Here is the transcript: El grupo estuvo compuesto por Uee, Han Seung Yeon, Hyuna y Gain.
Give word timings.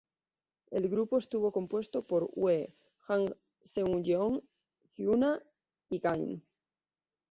El 0.71 0.89
grupo 0.89 1.19
estuvo 1.19 1.51
compuesto 1.51 2.01
por 2.01 2.27
Uee, 2.33 2.73
Han 3.07 3.23
Seung 3.61 4.01
Yeon, 4.03 4.41
Hyuna 4.97 5.39
y 5.91 5.99
Gain. 5.99 6.43